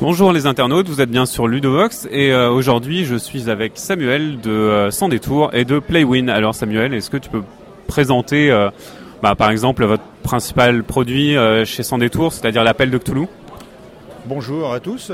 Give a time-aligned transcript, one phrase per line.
[0.00, 4.40] Bonjour les internautes, vous êtes bien sur Ludovox et euh, aujourd'hui je suis avec Samuel
[4.40, 6.28] de euh, Sans Détour et de Playwin.
[6.28, 7.42] Alors Samuel, est-ce que tu peux
[7.86, 8.70] présenter euh,
[9.22, 11.36] bah, par exemple votre principal produit
[11.66, 13.26] chez Sans Détour, c'est-à-dire l'appel de Cthulhu?
[14.24, 15.12] Bonjour à tous.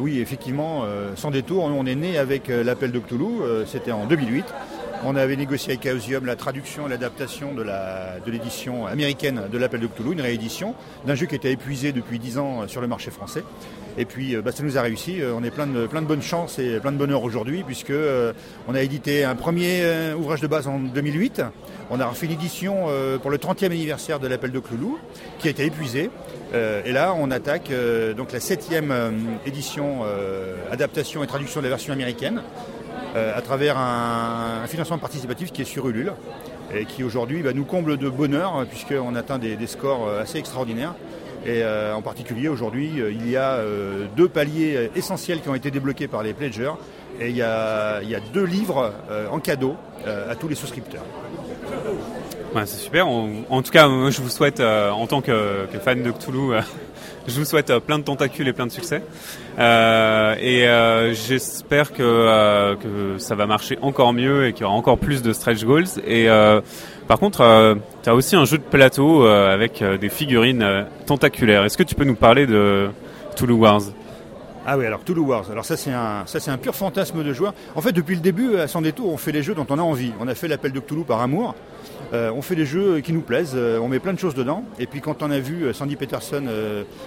[0.00, 0.84] oui, effectivement,
[1.16, 4.44] Sans Détour, on est né avec l'appel de Cthulhu, c'était en 2008.
[5.04, 9.86] On avait négocié avec Chaosium la traduction et l'adaptation de l'édition américaine de l'appel de
[9.86, 10.74] Cthulhu, une réédition
[11.06, 13.44] d'un jeu qui était épuisé depuis 10 ans sur le marché français.
[13.96, 15.20] Et puis euh, bah, ça nous a réussi.
[15.20, 17.90] Euh, on est plein de, plein de bonne chance et plein de bonheur aujourd'hui puisque
[17.90, 18.32] euh,
[18.68, 19.82] on a édité un premier
[20.16, 21.42] ouvrage de base en 2008.
[21.90, 22.86] On a fait une édition
[23.22, 24.98] pour le 30e anniversaire de l'appel de Cloulou
[25.38, 26.10] qui a été épuisé.
[26.52, 27.72] et là, on attaque
[28.14, 28.92] donc la 7e
[29.46, 30.02] édition,
[30.70, 32.42] adaptation et traduction de la version américaine
[33.14, 36.12] à travers un, financement participatif qui est sur Ulule
[36.74, 40.94] et qui aujourd'hui bah, nous comble de bonheur puisqu'on atteint des scores assez extraordinaires.
[41.46, 45.54] Et euh, en particulier, aujourd'hui, euh, il y a euh, deux paliers essentiels qui ont
[45.54, 46.72] été débloqués par les pledgers.
[47.20, 48.00] Et il y a,
[48.32, 48.92] deux livres
[49.32, 49.74] en cadeau
[50.06, 51.02] à tous les souscripteurs.
[52.64, 53.08] C'est super.
[53.08, 56.56] En, tout cas, je vous souhaite, en tant que, fan de Cthulhu,
[57.28, 59.02] je vous souhaite plein de tentacules et plein de succès.
[59.58, 60.66] et
[61.12, 65.32] j'espère que, que ça va marcher encore mieux et qu'il y aura encore plus de
[65.32, 66.00] stretch goals.
[66.06, 66.28] Et
[67.08, 70.84] par contre, euh, tu as aussi un jeu de plateau euh, avec euh, des figurines
[71.06, 71.64] tentaculaires.
[71.64, 72.90] Est-ce que tu peux nous parler de
[73.34, 73.82] Toulouse Wars?
[74.70, 75.50] Ah oui, alors Toulouse Wars.
[75.50, 77.54] Alors ça c'est un ça c'est un pur fantasme de joueur.
[77.74, 79.82] En fait, depuis le début, à Sans détour, on fait les jeux dont on a
[79.82, 80.12] envie.
[80.20, 81.54] On a fait l'appel de Cthulhu par amour.
[82.12, 84.64] Euh, on fait des jeux qui nous plaisent, euh, on met plein de choses dedans.
[84.78, 86.44] Et puis quand on a vu euh, Sandy Peterson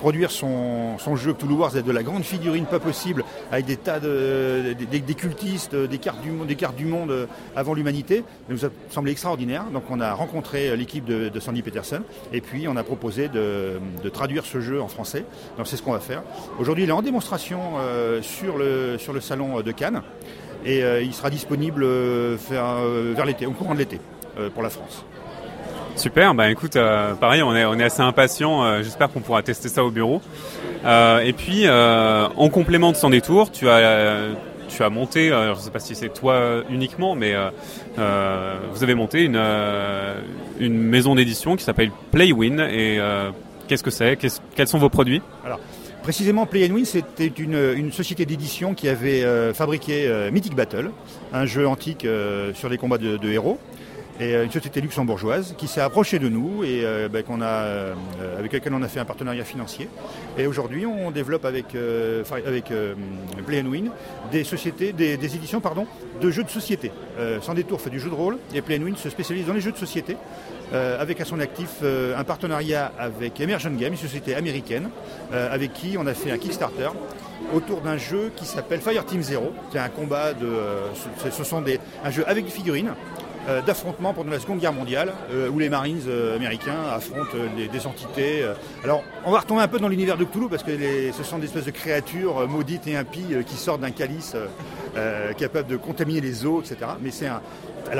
[0.00, 4.74] produire son, jeu Cthulhu Wars de la grande figurine pas possible, avec des tas de
[4.90, 8.68] des, cultistes, des cartes du monde, des cartes du monde avant l'humanité, ça nous a
[8.90, 9.64] semblé extraordinaire.
[9.72, 13.80] Donc on a rencontré l'équipe de, Sandy Peterson et puis on a proposé de,
[14.12, 15.24] traduire ce jeu en français.
[15.56, 16.22] Donc c'est ce qu'on va faire.
[16.58, 20.02] Aujourd'hui, il est en démonstration sur le sur le salon de Cannes
[20.64, 24.00] et il sera disponible vers l'été, au courant de l'été.
[24.38, 25.04] Euh, pour la France.
[25.94, 28.64] Super, bah écoute, euh, pareil, on est, on est assez impatient.
[28.64, 30.22] Euh, j'espère qu'on pourra tester ça au bureau.
[30.86, 34.28] et puis, en complément de son détour, tu as,
[34.68, 37.34] tu as monté, je ne sais pas si c'est toi uniquement, mais
[37.96, 39.40] vous avez monté une,
[40.58, 42.58] une maison d'édition qui s'appelle Playwin.
[42.70, 42.98] Et
[43.68, 44.18] qu'est-ce que c'est
[44.54, 45.60] Quels sont vos produits Alors,
[46.02, 49.24] Précisément, Play Win, c'était une, société d'édition qui avait
[49.54, 50.90] fabriqué Mythic Battle,
[51.32, 52.04] un jeu antique
[52.54, 53.60] sur des combats de héros
[54.20, 57.46] et euh, une société luxembourgeoise qui s'est approchée de nous et euh, ben, qu'on a,
[57.46, 57.94] euh,
[58.38, 59.88] avec laquelle on a fait un partenariat financier.
[60.38, 61.76] Et aujourd'hui, on développe avec,
[62.46, 62.72] avec
[63.46, 63.90] Play Win
[64.30, 65.86] des sociétés, des, éditions pardon,
[66.20, 66.90] de jeux de société.
[67.42, 69.72] Sans détour fait du jeu de rôle et Play Win se spécialise dans les jeux
[69.72, 70.16] de société.
[70.72, 74.88] avec à son actif un partenariat avec Emergent Game, une société américaine,
[75.32, 76.88] avec qui on a fait un Kickstarter
[77.54, 79.52] autour d'un jeu qui s'appelle Fire Team Zero.
[79.70, 80.48] C'est un combat de.
[81.30, 83.21] ce sont des, un jeu avec des figurines euh,
[83.66, 88.44] d'affrontements pendant la Seconde Guerre mondiale, euh, où les Marines euh, américains affrontent des, entités.
[88.84, 90.70] Alors, on va retomber un peu dans l'univers de Cthulhu, parce que
[91.12, 94.36] ce sont des espèces de créatures maudites et impies qui sortent d'un calice
[95.36, 96.92] capable de contaminer les eaux, etc.
[97.00, 97.40] Mais c'est un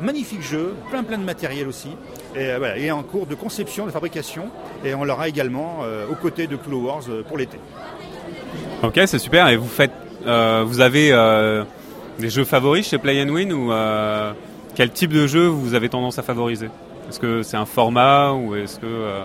[0.00, 1.90] magnifique jeu, plein plein de matériel aussi,
[2.36, 4.44] et en cours de conception, de fabrication,
[4.84, 5.80] et on l'aura également
[6.10, 7.58] aux côtés de Cthulhu Wars pour l'été.
[8.82, 9.48] Ok, c'est super.
[9.48, 11.10] Et vous faites, vous avez
[12.18, 13.72] des jeux favoris chez Play and Win ou
[14.74, 16.68] quel type de jeu vous avez tendance à favoriser?
[17.08, 19.24] Est-ce que c'est un format ou est-ce que euh,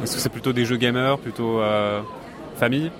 [0.00, 2.00] que c'est plutôt des jeux gamers, plutôt euh,
[2.56, 2.90] famille?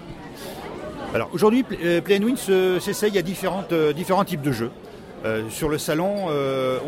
[1.14, 4.70] Alors aujourd'hui, euh, Play Win s'essaye à différents types de jeux.
[5.50, 6.28] sur le salon,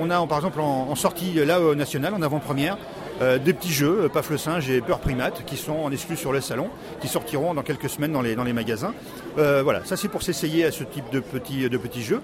[0.01, 2.79] on a par exemple en, sortie là au national, en avant-première,
[3.23, 6.17] euh, des petits jeux, euh, Paf le singe et Peur Primate, qui sont en exclus
[6.17, 6.69] sur le salon,
[7.01, 8.93] qui sortiront dans quelques semaines dans les, dans magasins.
[9.39, 12.21] Euh, voilà, ça c'est pour s'essayer à ce type de petits, jeux.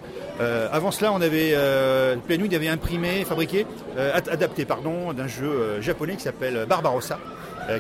[0.73, 7.19] avant cela, on avait, avait imprimé, fabriqué, adapté pardon, d'un jeu japonais qui s'appelle Barbarossa.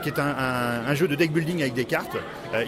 [0.03, 2.17] qui est un, jeu de deck building avec des cartes,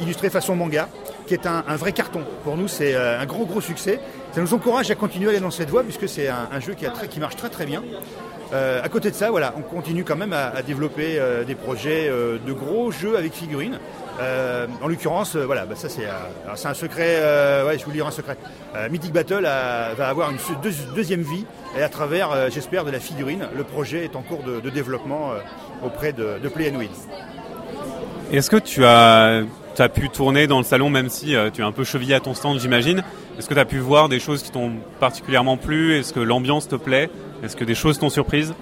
[0.01, 0.89] illustré façon manga,
[1.27, 2.23] qui est un, vrai carton.
[2.45, 4.01] Pour nous, c'est un gros gros succès.
[4.33, 7.21] Ça nous encourage à continuer à aller dans cette voie, puisque c'est un, jeu qui,
[7.21, 7.83] marche très très bien.
[8.55, 12.09] Euh, à côté de ça, voilà, on continue quand même à, développer euh, des projets
[12.09, 13.79] euh, de gros jeux avec figurines.
[14.19, 16.07] en l'occurrence, voilà, bah, ça c'est
[16.69, 17.21] un secret.
[17.67, 18.39] ouais, je vous dire un secret.
[18.91, 20.39] Mythic Battle va avoir une
[20.95, 21.45] deuxième vie
[21.77, 23.49] et à travers, j'espère, de la figurine.
[23.55, 25.33] Le projet est en cours de, développement
[25.85, 26.89] auprès de, de Play Win.
[28.33, 29.45] Est-ce que tu as,
[29.93, 32.59] pu tourner dans le salon, même si tu es un peu chevillé à ton stand,
[32.59, 33.03] j'imagine
[33.39, 35.99] Est-ce que tu as pu voir des choses qui t'ont particulièrement plu?
[35.99, 37.11] Est-ce que l'ambiance te plaît?
[37.45, 38.55] Est-ce que des choses t'ont surprise?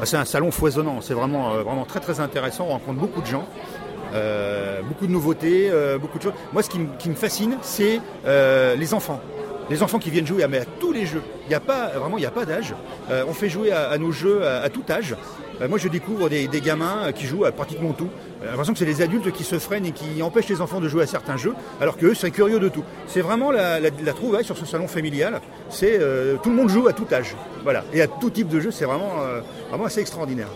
[0.00, 3.20] Bah, C'est un salon foisonnant, c'est vraiment, euh, vraiment très très intéressant, on rencontre beaucoup
[3.20, 3.46] de gens.
[4.88, 5.70] beaucoup de nouveautés,
[6.00, 6.34] beaucoup de choses.
[6.52, 9.20] Moi, ce qui, me fascine, c'est les enfants
[9.70, 10.48] les enfants qui viennent jouer à,
[10.80, 11.22] tous les jeux.
[11.44, 12.74] Il n'y a pas, vraiment, il n'y a pas d'âge.
[13.10, 15.14] on fait jouer à, nos jeux à, tout âge.
[15.66, 18.08] Moi, je découvre des, gamins qui jouent à pratiquement tout.
[18.40, 20.88] J'ai l'impression que c'est les adultes qui se freinent et qui empêchent les enfants de
[20.88, 22.84] jouer à certains jeux, alors qu'eux, c'est curieux de tout.
[23.06, 25.40] C'est vraiment la, trouvaille sur ce salon familial.
[25.68, 25.98] C'est
[26.42, 27.34] tout le monde joue à tout âge.
[27.64, 27.84] Voilà.
[27.92, 29.14] Et à tout type de jeu, c'est vraiment,
[29.70, 30.48] vraiment assez extraordinaire.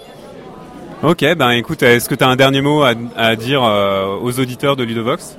[1.02, 4.76] Ok, ben écoute, est-ce que tu as un dernier mot à, dire euh, aux auditeurs
[4.76, 5.36] de Ludovox?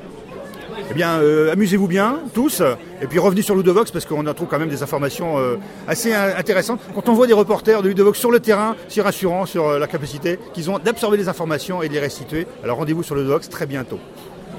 [0.93, 2.61] Eh bien, euh, amusez-vous bien, tous,
[3.01, 5.55] et puis revenez sur Ludovox parce qu'on en trouve quand même des informations euh,
[5.87, 6.81] assez intéressantes.
[6.93, 10.37] Quand on voit des reporters de Ludovox sur le terrain, c'est rassurant sur la capacité
[10.53, 12.45] qu'ils ont d'absorber les informations et de les restituer.
[12.63, 13.97] Alors rendez-vous sur Ludovox très bientôt.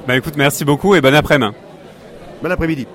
[0.09, 1.55] Ben écoute, merci beaucoup et bon après-midi.
[2.43, 2.89] Bon après-midi.